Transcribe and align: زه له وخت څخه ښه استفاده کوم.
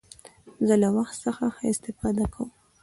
زه 0.67 0.75
له 0.81 0.89
وخت 0.97 1.15
څخه 1.25 1.45
ښه 1.55 1.63
استفاده 1.73 2.25
کوم. 2.33 2.49